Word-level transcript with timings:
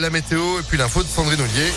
La 0.00 0.08
météo 0.08 0.58
et 0.58 0.62
puis 0.62 0.78
l'info 0.78 1.02
de 1.02 1.08
Sandrine 1.08 1.42
Ollier. 1.42 1.70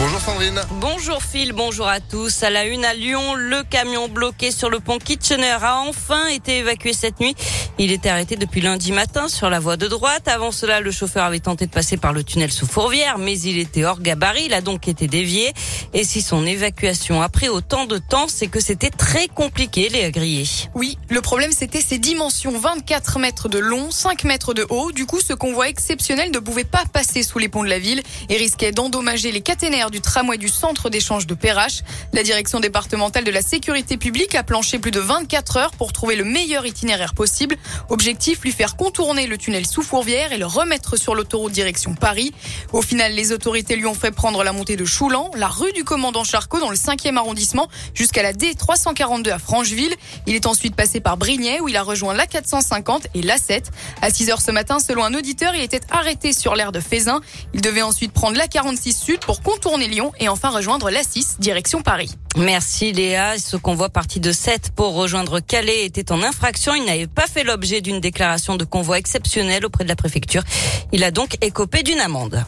Bonjour 0.00 0.20
Sandrine. 0.20 0.60
Bonjour 0.80 1.22
Phil, 1.24 1.52
bonjour 1.52 1.88
à 1.88 1.98
tous. 1.98 2.44
À 2.44 2.50
la 2.50 2.66
une 2.66 2.84
à 2.84 2.94
Lyon, 2.94 3.34
le 3.34 3.64
camion 3.64 4.06
bloqué 4.08 4.52
sur 4.52 4.70
le 4.70 4.78
pont 4.78 4.98
Kitchener 4.98 5.56
a 5.60 5.80
enfin 5.80 6.28
été 6.28 6.58
évacué 6.58 6.92
cette 6.92 7.18
nuit. 7.18 7.34
Il 7.78 7.90
était 7.90 8.08
arrêté 8.08 8.36
depuis 8.36 8.60
lundi 8.60 8.92
matin 8.92 9.26
sur 9.26 9.50
la 9.50 9.58
voie 9.58 9.76
de 9.76 9.88
droite. 9.88 10.28
Avant 10.28 10.52
cela, 10.52 10.80
le 10.80 10.92
chauffeur 10.92 11.24
avait 11.24 11.40
tenté 11.40 11.66
de 11.66 11.72
passer 11.72 11.96
par 11.96 12.12
le 12.12 12.22
tunnel 12.22 12.52
sous 12.52 12.66
Fourvière, 12.66 13.18
mais 13.18 13.40
il 13.40 13.58
était 13.58 13.84
hors 13.84 14.00
gabarit. 14.00 14.44
Il 14.46 14.54
a 14.54 14.60
donc 14.60 14.86
été 14.86 15.08
dévié. 15.08 15.52
Et 15.94 16.04
si 16.04 16.22
son 16.22 16.46
évacuation 16.46 17.20
a 17.20 17.28
pris 17.28 17.48
autant 17.48 17.84
de 17.86 17.98
temps, 17.98 18.28
c'est 18.28 18.46
que 18.46 18.60
c'était 18.60 18.90
très 18.90 19.26
compliqué, 19.26 19.88
les 19.88 20.08
griller. 20.12 20.46
Oui, 20.76 20.96
le 21.08 21.20
problème 21.20 21.50
c'était 21.50 21.80
ses 21.80 21.98
dimensions. 21.98 22.56
24 22.56 23.18
mètres 23.18 23.48
de 23.48 23.58
long, 23.58 23.90
5 23.90 24.22
mètres 24.22 24.54
de 24.54 24.64
haut. 24.70 24.92
Du 24.92 25.06
coup, 25.06 25.20
ce 25.20 25.32
convoi 25.32 25.68
exceptionnel 25.68 26.30
ne 26.30 26.38
pouvait 26.38 26.62
pas 26.62 26.84
passer 26.92 27.24
sous 27.24 27.40
les 27.40 27.48
ponts 27.48 27.64
de 27.64 27.68
la 27.68 27.80
ville 27.80 28.02
et 28.28 28.36
risquait 28.36 28.70
d'endommager 28.70 29.32
les 29.32 29.40
caténaires 29.40 29.87
du 29.90 30.00
tramway 30.00 30.38
du 30.38 30.48
centre 30.48 30.90
d'échange 30.90 31.26
de 31.26 31.34
Perrache. 31.34 31.82
La 32.12 32.22
direction 32.22 32.60
départementale 32.60 33.24
de 33.24 33.30
la 33.30 33.42
sécurité 33.42 33.96
publique 33.96 34.34
a 34.34 34.42
planché 34.42 34.78
plus 34.78 34.90
de 34.90 35.00
24 35.00 35.56
heures 35.56 35.70
pour 35.72 35.92
trouver 35.92 36.16
le 36.16 36.24
meilleur 36.24 36.66
itinéraire 36.66 37.14
possible. 37.14 37.56
Objectif, 37.88 38.40
lui 38.42 38.52
faire 38.52 38.76
contourner 38.76 39.26
le 39.26 39.38
tunnel 39.38 39.66
sous 39.66 39.82
Fourvière 39.82 40.32
et 40.32 40.38
le 40.38 40.46
remettre 40.46 40.96
sur 40.96 41.14
l'autoroute 41.14 41.52
direction 41.52 41.94
Paris. 41.94 42.32
Au 42.72 42.82
final, 42.82 43.12
les 43.12 43.32
autorités 43.32 43.76
lui 43.76 43.86
ont 43.86 43.94
fait 43.94 44.10
prendre 44.10 44.42
la 44.42 44.52
montée 44.52 44.76
de 44.76 44.84
Choulan, 44.84 45.30
la 45.36 45.48
rue 45.48 45.72
du 45.72 45.84
commandant 45.84 46.24
Charcot 46.24 46.60
dans 46.60 46.70
le 46.70 46.76
5e 46.76 47.16
arrondissement 47.16 47.68
jusqu'à 47.94 48.22
la 48.22 48.32
D342 48.32 49.30
à 49.30 49.38
Francheville. 49.38 49.94
Il 50.26 50.34
est 50.34 50.46
ensuite 50.46 50.74
passé 50.74 51.00
par 51.00 51.16
Brignais 51.16 51.60
où 51.60 51.68
il 51.68 51.76
a 51.76 51.82
rejoint 51.82 52.14
la 52.14 52.26
450 52.26 53.06
et 53.14 53.22
la 53.22 53.38
7. 53.38 53.70
À 54.02 54.10
6 54.10 54.30
heures 54.30 54.40
ce 54.40 54.50
matin, 54.50 54.78
selon 54.80 55.04
un 55.04 55.14
auditeur, 55.14 55.54
il 55.54 55.62
était 55.62 55.80
arrêté 55.90 56.32
sur 56.32 56.54
l'aire 56.54 56.72
de 56.72 56.80
Fézin. 56.80 57.20
Il 57.54 57.60
devait 57.60 57.82
ensuite 57.82 58.12
prendre 58.12 58.36
la 58.36 58.48
46 58.48 58.92
Sud 58.92 59.20
pour 59.20 59.42
contourner 59.42 59.77
Lyon 59.86 60.12
et 60.18 60.28
enfin 60.28 60.50
rejoindre 60.50 60.90
la 60.90 61.02
6 61.02 61.36
direction 61.38 61.82
Paris. 61.82 62.10
Merci 62.36 62.92
Léa. 62.92 63.38
Ce 63.38 63.56
convoi 63.56 63.88
parti 63.88 64.20
de 64.20 64.32
7 64.32 64.72
pour 64.74 64.94
rejoindre 64.94 65.40
Calais 65.40 65.84
était 65.84 66.12
en 66.12 66.22
infraction. 66.22 66.74
Il 66.74 66.84
n'avait 66.84 67.06
pas 67.06 67.26
fait 67.26 67.44
l'objet 67.44 67.80
d'une 67.80 68.00
déclaration 68.00 68.56
de 68.56 68.64
convoi 68.64 68.98
exceptionnelle 68.98 69.64
auprès 69.64 69.84
de 69.84 69.88
la 69.88 69.96
préfecture. 69.96 70.42
Il 70.92 71.04
a 71.04 71.10
donc 71.10 71.36
écopé 71.40 71.82
d'une 71.82 72.00
amende. 72.00 72.44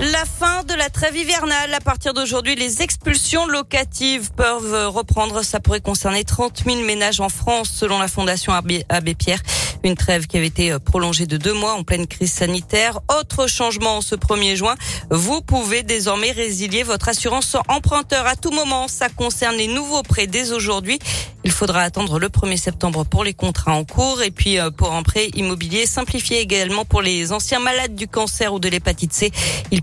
La 0.00 0.24
fin 0.24 0.64
de 0.64 0.74
la 0.74 0.90
trêve 0.90 1.16
hivernale. 1.16 1.72
À 1.72 1.80
partir 1.80 2.14
d'aujourd'hui, 2.14 2.56
les 2.56 2.82
expulsions 2.82 3.46
locatives 3.46 4.32
peuvent 4.32 4.88
reprendre. 4.88 5.42
Ça 5.44 5.60
pourrait 5.60 5.80
concerner 5.80 6.24
30 6.24 6.64
000 6.66 6.82
ménages 6.82 7.20
en 7.20 7.28
France, 7.28 7.70
selon 7.70 8.00
la 8.00 8.08
Fondation 8.08 8.52
Abbé 8.52 9.14
Pierre. 9.14 9.40
Une 9.84 9.96
trêve 9.96 10.26
qui 10.26 10.38
avait 10.38 10.46
été 10.46 10.72
euh, 10.72 10.78
prolongée 10.78 11.26
de 11.26 11.36
deux 11.36 11.52
mois 11.52 11.74
en 11.74 11.82
pleine 11.82 12.06
crise 12.06 12.32
sanitaire. 12.32 13.00
Autre 13.20 13.46
changement 13.46 14.00
ce 14.00 14.14
1er 14.14 14.56
juin, 14.56 14.76
vous 15.10 15.42
pouvez 15.42 15.82
désormais 15.82 16.32
résilier 16.32 16.82
votre 16.82 17.10
assurance 17.10 17.54
emprunteur 17.68 18.26
à 18.26 18.34
tout 18.34 18.50
moment. 18.50 18.88
Ça 18.88 19.10
concerne 19.10 19.56
les 19.56 19.68
nouveaux 19.68 20.02
prêts 20.02 20.26
dès 20.26 20.52
aujourd'hui. 20.52 20.98
Il 21.44 21.50
faudra 21.50 21.82
attendre 21.82 22.18
le 22.18 22.28
1er 22.30 22.56
septembre 22.56 23.04
pour 23.04 23.22
les 23.22 23.34
contrats 23.34 23.74
en 23.74 23.84
cours 23.84 24.22
et 24.22 24.30
puis 24.30 24.58
euh, 24.58 24.70
pour 24.70 24.94
un 24.94 25.02
prêt 25.02 25.28
immobilier 25.34 25.84
simplifié 25.84 26.40
également 26.40 26.86
pour 26.86 27.02
les 27.02 27.32
anciens 27.32 27.60
malades 27.60 27.94
du 27.94 28.08
cancer 28.08 28.54
ou 28.54 28.58
de 28.58 28.70
l'hépatite 28.70 29.12
C. 29.12 29.30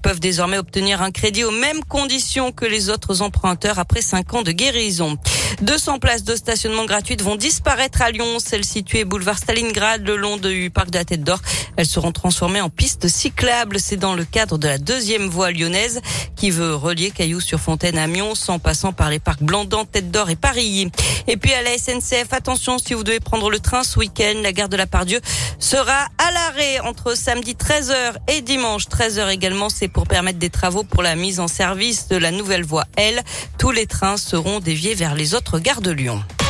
peuvent 0.02 0.20
désormais 0.20 0.58
obtenir 0.58 1.02
un 1.02 1.12
crédit 1.12 1.44
aux 1.44 1.52
mêmes 1.52 1.84
conditions 1.88 2.52
que 2.52 2.66
les 2.66 2.90
autres 2.90 3.22
emprunteurs 3.22 3.80
après 3.80 4.02
5 4.02 4.34
ans 4.34 4.42
de 4.42 4.52
guérison. 4.52 5.18
200 5.62 6.00
places 6.00 6.24
de 6.24 6.36
stationnement 6.36 6.86
gratuites 6.86 7.22
vont 7.22 7.36
disparaître 7.36 8.02
à 8.02 8.12
Lyon, 8.12 8.40
celles 8.40 8.66
situées 8.66 9.06
boulevard 9.06 9.38
Stalingrad 9.38 10.06
le 10.06 10.16
long 10.16 10.38
du 10.38 10.70
parc 10.70 10.90
de 10.90 10.98
la 10.98 11.06
Tête 11.06 11.24
d'Or. 11.24 11.40
Elles 11.78 11.86
seront 11.86 12.12
transformées 12.12 12.62
en 12.62 12.70
pistes 12.70 13.08
cyclables. 13.08 13.80
C'est 13.80 13.98
dans 13.98 14.16
le 14.16 14.26
cadre 14.26 14.58
de 14.58 14.68
la 14.68 14.78
deuxième 14.78 15.28
voie 15.28 15.52
lyonnaise 15.52 16.02
qui 16.36 16.52
veut 16.52 16.76
relier 16.76 17.12
Cailloux-sur-Fontaine 17.12 17.98
à 17.98 18.08
Mions 18.08 18.34
en 18.48 18.60
passant 18.60 18.94
par 18.94 19.10
les 19.10 19.20
parcs 19.20 19.44
Blandan, 19.44 19.86
Tête 19.86 20.12
d'Or 20.12 20.30
et 20.30 20.36
Paris. 20.36 20.90
Et 21.28 21.38
puis 21.38 21.54
à 21.54 21.62
la 21.62 21.78
SNCF, 21.78 22.32
attention 22.32 22.78
si 22.78 22.94
vous 22.94 23.04
devez 23.04 23.20
prendre 23.20 23.50
le 23.50 23.60
train 23.60 23.84
ce 23.84 24.00
week-end, 24.00 24.40
la 24.42 24.52
gare 24.52 24.70
de 24.70 24.78
la 24.78 24.88
Pardieu 24.88 25.20
sera 25.60 26.08
à 26.18 26.32
l'arrêt 26.32 26.80
entre 26.80 27.16
samedi 27.16 27.54
13h 27.54 28.16
et 28.28 28.42
dimanche 28.42 28.88
13h 28.88 29.30
également. 29.30 29.70
C'est 29.70 29.88
pour 29.88 30.08
permettre 30.08 30.40
des 30.40 30.50
travaux 30.50 30.84
pour 30.84 31.04
la 31.04 31.16
mise 31.16 31.40
en 31.40 31.48
service 31.48 32.08
de 32.08 32.18
la 32.18 32.32
nouvelle 32.32 32.64
voie 32.64 32.86
L. 32.98 33.22
Tous 33.58 33.72
les 33.72 33.86
trains 33.86 34.18
seront 34.18 34.60
déviés 34.60 34.96
vers 34.96 35.16
les 35.16 35.34
autres 35.34 35.41
gares 35.60 35.82
de 35.82 35.92
Lyon. 35.92 36.41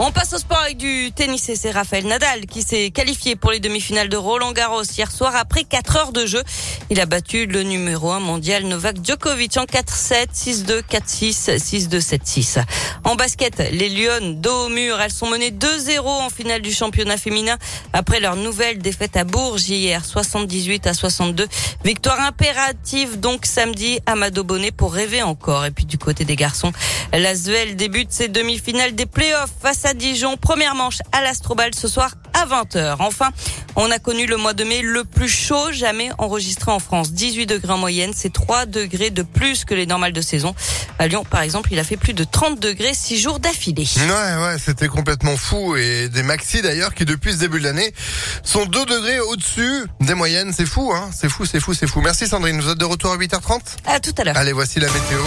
On 0.00 0.12
passe 0.12 0.32
au 0.32 0.38
sport 0.38 0.60
avec 0.60 0.76
du 0.76 1.10
tennis 1.12 1.48
et 1.48 1.56
c'est 1.56 1.72
Raphaël 1.72 2.06
Nadal 2.06 2.46
qui 2.46 2.62
s'est 2.62 2.92
qualifié 2.92 3.34
pour 3.34 3.50
les 3.50 3.58
demi-finales 3.58 4.08
de 4.08 4.16
Roland 4.16 4.52
Garros 4.52 4.84
hier 4.84 5.10
soir 5.10 5.34
après 5.34 5.64
4 5.64 5.96
heures 5.96 6.12
de 6.12 6.24
jeu. 6.24 6.40
Il 6.88 7.00
a 7.00 7.06
battu 7.06 7.46
le 7.46 7.64
numéro 7.64 8.12
1 8.12 8.20
mondial 8.20 8.62
Novak 8.66 9.04
Djokovic 9.04 9.56
en 9.56 9.64
4-7, 9.64 10.26
6-2, 10.32 10.82
4-6, 10.82 11.58
6-2, 11.58 12.00
7-6. 12.00 12.64
En 13.02 13.16
basket, 13.16 13.58
les 13.72 13.88
Lyon 13.88 14.36
dos 14.36 14.66
au 14.66 14.68
mur, 14.68 15.00
elles 15.00 15.10
sont 15.10 15.28
menées 15.28 15.50
2-0 15.50 15.98
en 15.98 16.30
finale 16.30 16.62
du 16.62 16.72
championnat 16.72 17.16
féminin 17.16 17.56
après 17.92 18.20
leur 18.20 18.36
nouvelle 18.36 18.78
défaite 18.78 19.16
à 19.16 19.24
Bourges 19.24 19.68
hier, 19.68 20.04
78 20.04 20.86
à 20.86 20.94
62. 20.94 21.48
Victoire 21.84 22.20
impérative 22.20 23.18
donc 23.18 23.46
samedi 23.46 23.98
à 24.06 24.14
Bonnet 24.30 24.70
pour 24.70 24.94
rêver 24.94 25.22
encore. 25.22 25.64
Et 25.64 25.72
puis 25.72 25.86
du 25.86 25.98
côté 25.98 26.24
des 26.24 26.36
garçons, 26.36 26.70
l'Asvel 27.12 27.74
débute 27.74 28.12
ses 28.12 28.28
demi-finales 28.28 28.94
des 28.94 29.06
playoffs 29.06 29.50
face 29.60 29.87
à 29.88 29.94
Dijon. 29.94 30.36
Première 30.36 30.74
manche 30.74 30.98
à 31.12 31.22
l'Astrobal 31.22 31.70
ce 31.74 31.88
soir 31.88 32.10
à 32.34 32.44
20h. 32.44 32.96
Enfin, 32.98 33.30
on 33.74 33.90
a 33.90 33.98
connu 33.98 34.26
le 34.26 34.36
mois 34.36 34.52
de 34.52 34.62
mai 34.62 34.82
le 34.82 35.04
plus 35.04 35.30
chaud 35.30 35.72
jamais 35.72 36.10
enregistré 36.18 36.70
en 36.70 36.78
France. 36.78 37.12
18 37.12 37.46
degrés 37.46 37.72
en 37.72 37.78
moyenne, 37.78 38.12
c'est 38.14 38.30
3 38.30 38.66
degrés 38.66 39.08
de 39.08 39.22
plus 39.22 39.64
que 39.64 39.72
les 39.74 39.86
normales 39.86 40.12
de 40.12 40.20
saison. 40.20 40.54
À 40.98 41.08
Lyon, 41.08 41.24
par 41.24 41.40
exemple, 41.40 41.70
il 41.72 41.78
a 41.78 41.84
fait 41.84 41.96
plus 41.96 42.12
de 42.12 42.22
30 42.22 42.60
degrés 42.60 42.92
6 42.92 43.18
jours 43.18 43.40
d'affilée. 43.40 43.88
Ouais, 43.96 44.44
ouais, 44.44 44.56
c'était 44.62 44.88
complètement 44.88 45.38
fou. 45.38 45.76
Et 45.76 46.10
des 46.10 46.22
maxis 46.22 46.60
d'ailleurs 46.60 46.94
qui 46.94 47.06
depuis 47.06 47.32
ce 47.32 47.38
début 47.38 47.58
de 47.58 47.64
l'année 47.64 47.94
sont 48.42 48.66
2 48.66 48.84
degrés 48.84 49.20
au-dessus 49.20 49.86
des 50.00 50.14
moyennes. 50.14 50.52
C'est 50.54 50.66
fou, 50.66 50.92
hein 50.94 51.08
C'est 51.16 51.30
fou, 51.30 51.46
c'est 51.46 51.60
fou, 51.60 51.72
c'est 51.72 51.86
fou. 51.86 52.02
Merci 52.02 52.26
Sandrine. 52.28 52.60
Vous 52.60 52.68
êtes 52.68 52.78
de 52.78 52.84
retour 52.84 53.12
à 53.12 53.16
8h30 53.16 53.60
À 53.86 54.00
tout 54.00 54.14
à 54.18 54.24
l'heure. 54.24 54.36
Allez, 54.36 54.52
voici 54.52 54.80
la 54.80 54.88
météo. 54.88 55.20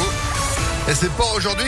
Et 0.90 0.96
c'est 0.96 1.12
pas 1.12 1.26
aujourd'hui 1.36 1.60